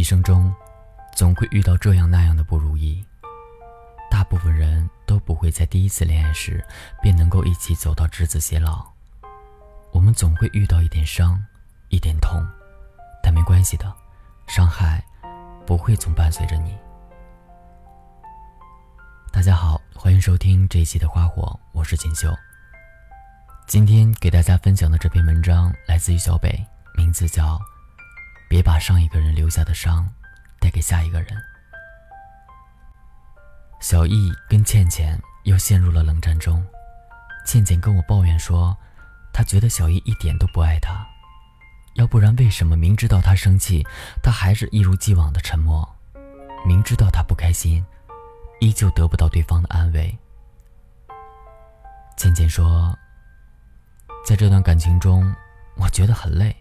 [0.00, 0.50] 一生中，
[1.14, 3.04] 总会遇到这样那样的不如意。
[4.10, 6.64] 大部分人都不会在第一次恋爱时
[7.02, 8.82] 便能够一起走到执子偕老。
[9.92, 11.38] 我们总会遇到一点伤，
[11.90, 12.42] 一点痛，
[13.22, 13.94] 但没关系的，
[14.46, 15.04] 伤害
[15.66, 16.74] 不会总伴随着你。
[19.30, 22.34] 大家好，欢迎收听这一期的花火，我是锦绣。
[23.66, 26.58] 今天给大家分享的这篇文章来自于小北，
[26.96, 27.60] 名字叫。
[28.50, 30.12] 别把上一个人留下的伤
[30.58, 31.40] 带给下一个人。
[33.78, 36.66] 小易跟倩倩又陷入了冷战中，
[37.46, 38.76] 倩倩跟我抱怨说，
[39.32, 41.06] 她觉得小易一点都不爱她，
[41.94, 43.86] 要不然为什么明知道她生气，
[44.20, 45.88] 他还是一如既往的沉默？
[46.66, 47.86] 明知道她不开心，
[48.58, 50.18] 依旧得不到对方的安慰。
[52.16, 52.98] 倩倩说，
[54.26, 55.32] 在这段感情中，
[55.76, 56.59] 我觉得很累。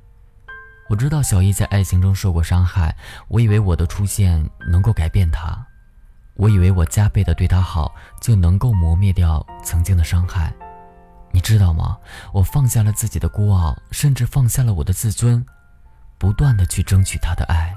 [0.90, 2.96] 我知道小易在爱情中受过伤害，
[3.28, 5.68] 我以为我的出现能够改变他，
[6.34, 10.52] 我以为我加倍的对他好就能够磨灭掉曾经的伤害。
[11.32, 11.96] 你知道吗？
[12.34, 15.46] 我放下了自己的孤傲，甚至放下了我的自尊，
[16.18, 17.72] 不断的去争取他的爱。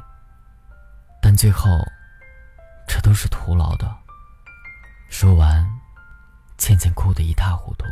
[1.20, 1.68] 但最后，
[2.88, 3.94] 这都是徒劳的。
[5.10, 5.70] 说完，
[6.56, 7.84] 倩倩哭得一塌糊涂。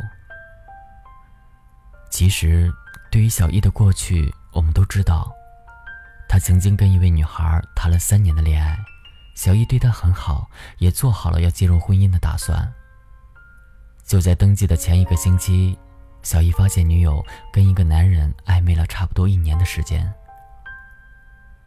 [2.09, 2.73] 其实，
[3.11, 4.33] 对于小易的过去。
[4.53, 5.31] 我们都知道，
[6.27, 8.77] 他曾经跟一位女孩谈了三年的恋爱，
[9.35, 12.71] 小易对他很好，也做好了要进入婚姻的打算。
[14.03, 15.77] 就在登记的前一个星期，
[16.21, 20.13] 小易发现女友跟一个男人暧昧了差不多一年的时间。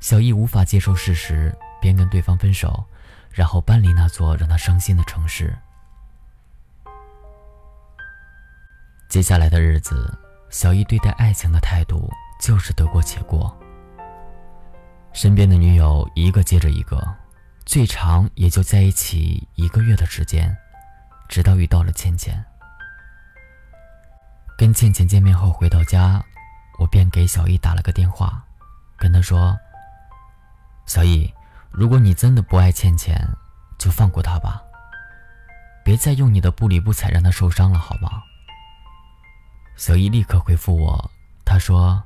[0.00, 2.84] 小易无法接受事实，便跟对方分手，
[3.30, 5.56] 然后搬离那座让他伤心的城市。
[9.08, 10.12] 接下来的日子，
[10.50, 12.10] 小易对待爱情的态度。
[12.44, 13.58] 就是得过且过。
[15.14, 17.02] 身边的女友一个接着一个，
[17.64, 20.54] 最长也就在一起一个月的时间，
[21.26, 22.44] 直到遇到了倩倩。
[24.58, 26.22] 跟倩倩见面后回到家，
[26.78, 28.44] 我便给小易打了个电话，
[28.98, 29.58] 跟她说
[30.84, 31.32] ：“小易，
[31.70, 33.26] 如果你真的不爱倩倩，
[33.78, 34.62] 就放过她吧，
[35.82, 38.22] 别再用你的不理不睬让她受伤了，好吗？”
[39.76, 41.10] 小易立刻回复我，
[41.42, 42.04] 他说。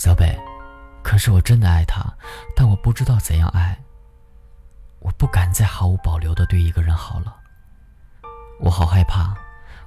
[0.00, 0.34] 小北，
[1.02, 2.02] 可是我真的爱他，
[2.56, 3.78] 但我不知道怎样爱。
[5.00, 7.36] 我不敢再毫无保留的对一个人好了。
[8.60, 9.36] 我好害怕，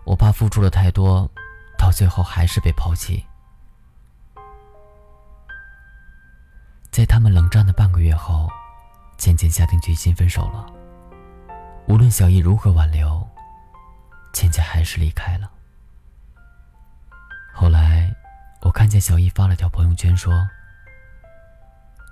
[0.04, 1.28] 我怕付出了太多，
[1.80, 3.26] 到最后还是被抛弃。
[6.92, 8.48] 在他们冷战的半个月后，
[9.18, 10.68] 渐渐下定决心分手了。
[11.88, 13.28] 无论小易如何挽留，
[14.32, 15.50] 渐渐还是离开了。
[17.52, 18.03] 后来。
[18.64, 20.48] 我看见小易发了条朋友圈，说：“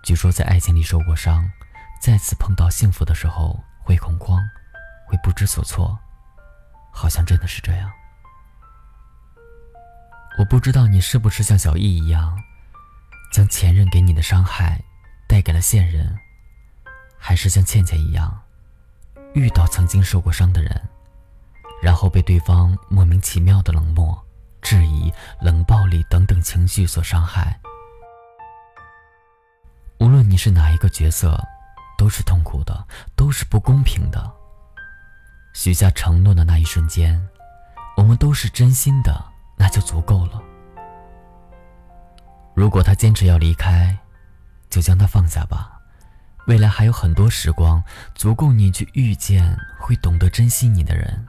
[0.04, 1.50] 据说在爱情里受过伤，
[2.02, 4.38] 再次碰到幸福的时候会恐慌，
[5.08, 5.98] 会不知所措，
[6.92, 7.90] 好像真的是这样。”
[10.38, 12.38] 我不知道你是不是像小易一样，
[13.32, 14.78] 将前任给你的伤害
[15.30, 16.20] 带给了现任，
[17.18, 18.42] 还是像倩倩一样，
[19.34, 20.90] 遇到曾经受过伤的人，
[21.82, 24.22] 然后被对方莫名其妙的冷漠。
[24.62, 25.12] 质疑、
[25.42, 27.60] 冷暴力等等情绪所伤害。
[30.00, 31.40] 无论你是哪一个角色，
[31.98, 34.32] 都是痛苦的，都是不公平的。
[35.54, 37.22] 许下承诺的那一瞬间，
[37.98, 39.24] 我们都是真心的，
[39.58, 40.42] 那就足够了。
[42.56, 43.98] 如果他坚持要离开，
[44.70, 45.80] 就将他放下吧。
[46.48, 47.84] 未来还有很多时光，
[48.16, 51.28] 足够你去遇见会懂得珍惜你的人。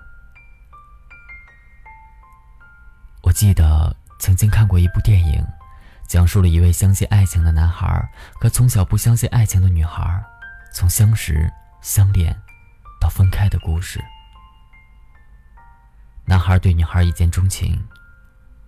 [3.22, 5.46] 我记得曾经看过一部电影，
[6.08, 10.20] 讲述了一位相信爱情的男孩和从小不相信爱情的女孩，
[10.74, 11.48] 从相识、
[11.80, 12.36] 相恋
[13.00, 14.02] 到分开的故事。
[16.24, 17.80] 男孩对女孩一见钟情，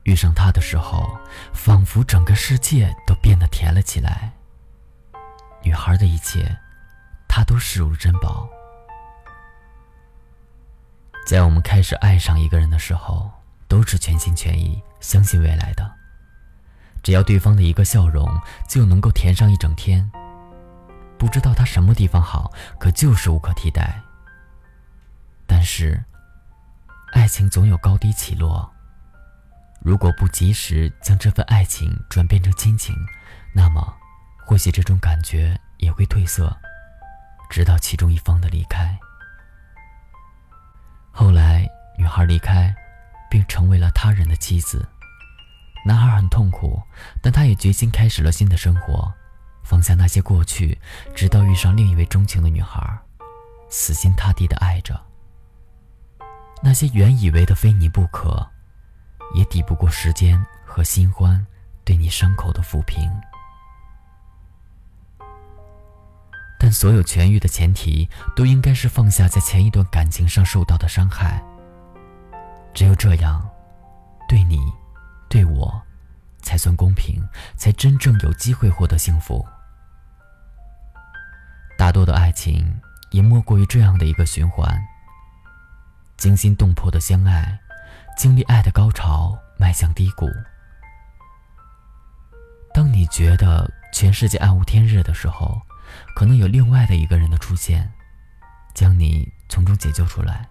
[0.04, 1.18] 遇上她的时候，
[1.52, 4.32] 仿佛整个世界都变得甜了起来。
[5.64, 6.56] 女孩的一切，
[7.26, 8.48] 他都视如珍宝。
[11.26, 13.28] 在我们开始爱上一个人的时候。
[13.74, 15.92] 都是全心全意相信未来的，
[17.02, 20.08] 只要对方的一个笑容就能够甜上一整天。
[21.18, 24.00] 不知道他什么地方好，可就是无可替代。
[25.44, 26.00] 但是，
[27.14, 28.72] 爱情总有高低起落，
[29.80, 32.94] 如果不及时将这份爱情转变成亲情，
[33.52, 33.92] 那么
[34.46, 36.56] 或许这种感觉也会褪色，
[37.50, 38.96] 直到其中一方的离开。
[41.10, 41.68] 后来，
[41.98, 42.72] 女孩离开。
[43.34, 44.88] 并成为了他人的妻子，
[45.84, 46.80] 男孩很痛苦，
[47.20, 49.12] 但他也决心开始了新的生活，
[49.64, 50.78] 放下那些过去，
[51.16, 52.80] 直到遇上另一位钟情的女孩，
[53.68, 55.04] 死心塌地的爱着。
[56.62, 58.48] 那些原以为的非你不可，
[59.34, 61.44] 也抵不过时间和新欢
[61.84, 63.10] 对你伤口的抚平。
[66.60, 71.42] 但所有痊愈的前提，都应该是放下在前一段感情上受到的伤害。
[72.74, 73.48] 只有这样，
[74.28, 74.58] 对你，
[75.30, 75.80] 对我，
[76.42, 77.22] 才算公平，
[77.56, 79.46] 才真正有机会获得幸福。
[81.78, 82.80] 大多的爱情，
[83.10, 84.76] 也莫过于这样的一个循环：
[86.16, 87.60] 惊心动魄的相爱，
[88.18, 90.28] 经历爱的高潮，迈向低谷。
[92.72, 95.62] 当你觉得全世界暗无天日的时候，
[96.16, 97.92] 可能有另外的一个人的出现，
[98.74, 100.48] 将你从中解救出来，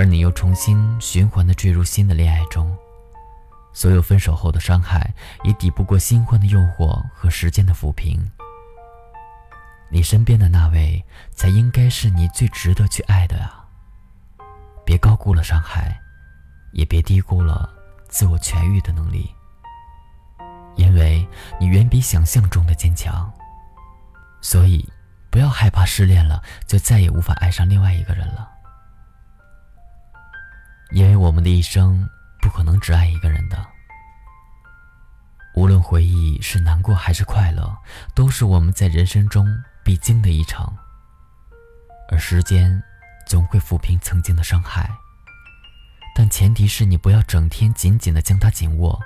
[0.00, 2.74] 而你又重新循环的坠入新的恋爱中，
[3.70, 5.12] 所有分手后的伤害
[5.44, 8.18] 也抵不过新欢的诱惑和时间的抚平。
[9.90, 13.68] 你身边的那位才应该是你最值得去爱的啊！
[14.86, 16.00] 别高估了伤害，
[16.72, 17.68] 也别低估了
[18.08, 19.30] 自我痊愈的能力，
[20.76, 21.28] 因为
[21.60, 23.30] 你远比想象中的坚强。
[24.40, 24.90] 所以，
[25.28, 28.48] 不要害怕失恋了就再也无法爱上另外一个人了。
[30.92, 32.08] 因为我们的一生
[32.40, 33.64] 不可能只爱一个人的。
[35.54, 37.76] 无论回忆是难过还是快乐，
[38.14, 39.46] 都是我们在人生中
[39.84, 40.66] 必经的一程。
[42.08, 42.82] 而时间
[43.26, 44.90] 总会抚平曾经的伤害，
[46.14, 49.00] 但前提是你不要整天紧紧的将它紧握，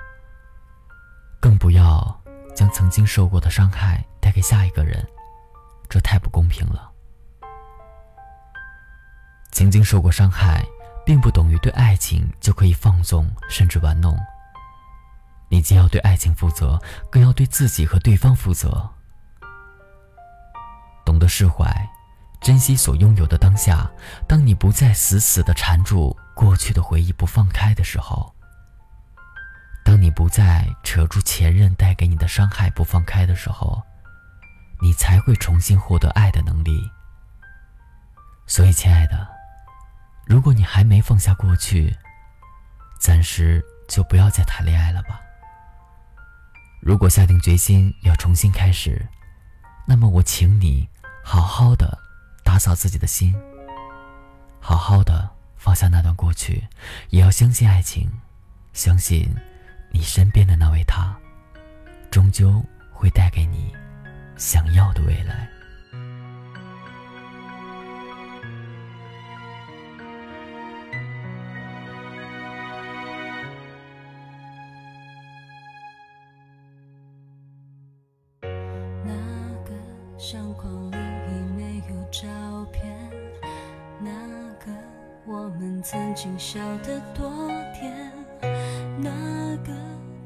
[1.39, 2.21] 更不要
[2.55, 5.05] 将曾经受过的伤害带给下一个人。
[5.87, 6.91] 这太不公平了。
[9.51, 10.65] 曾经受过伤害，
[11.05, 14.17] 并不等于对爱情就可以放纵甚至玩弄。
[15.49, 18.89] 你既要对爱情负责，更要对自己和对方负责。
[21.05, 21.71] 懂得释怀，
[22.41, 23.89] 珍惜所拥有的当下。
[24.27, 28.33] 当你不再死死的缠住过去的回忆不放开的时候，
[29.83, 33.81] 当你不再扯住前任带给你的伤害不放开的时候。
[34.81, 36.91] 你才会重新获得爱的能力。
[38.45, 39.25] 所以，亲爱的，
[40.25, 41.95] 如果你还没放下过去，
[42.99, 45.21] 暂时就不要再谈恋爱了吧。
[46.81, 49.07] 如果下定决心要重新开始，
[49.87, 50.87] 那么我请你
[51.23, 51.97] 好好的
[52.43, 53.35] 打扫自己的心，
[54.59, 56.63] 好好的放下那段过去，
[57.09, 58.11] 也要相信爱情，
[58.73, 59.29] 相信
[59.91, 61.15] 你身边的那位他，
[62.09, 63.73] 终究会带给你。
[64.37, 65.47] 想要的未来。
[85.87, 88.11] 曾经笑得多甜，
[88.97, 89.71] 那个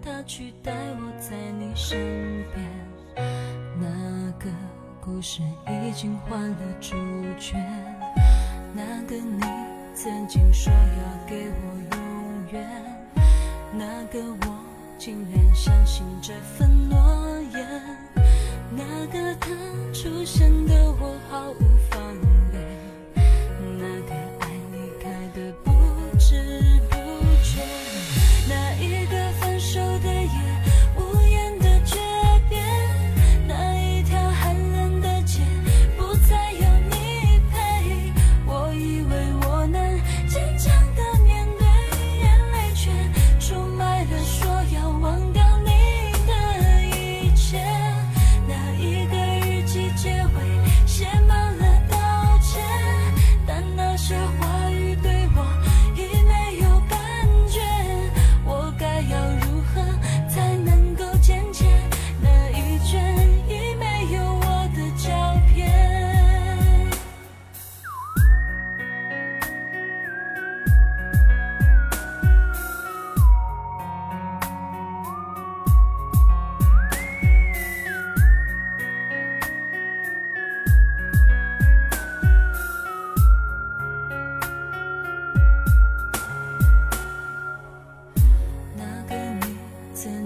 [0.01, 1.99] 他取代我在你身
[2.53, 2.65] 边。
[3.77, 4.49] 那个
[5.01, 6.95] 故事已经换了主
[7.37, 7.57] 角，
[8.73, 9.41] 那个你
[9.93, 12.65] 曾经说要给我永远，
[13.73, 14.17] 那个
[14.47, 14.59] 我
[14.97, 16.97] 竟然相信这份诺
[17.51, 17.97] 言，
[18.71, 19.49] 那个他
[19.91, 21.57] 出现的我毫无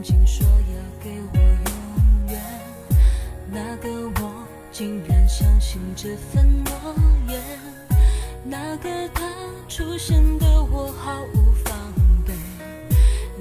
[0.03, 2.41] 曾经说要给我永远
[3.49, 3.89] 那个
[4.21, 6.73] 我竟然相信这份诺
[7.29, 7.41] 言
[8.43, 9.31] 那个他
[9.69, 11.93] 出现的我毫无防
[12.27, 12.33] 备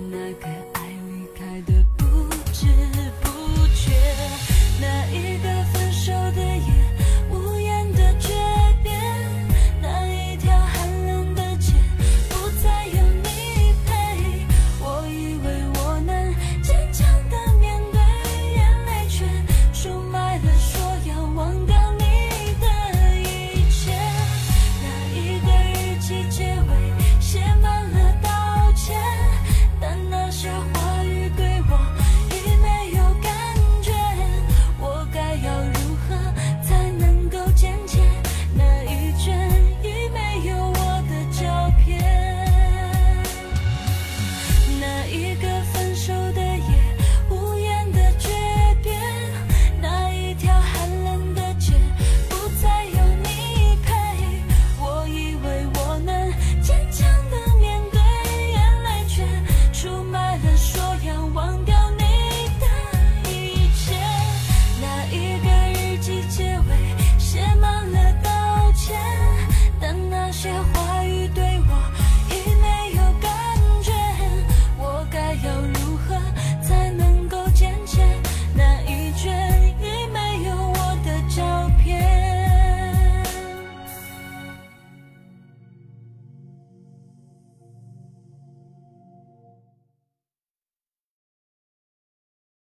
[0.08, 0.71] 那个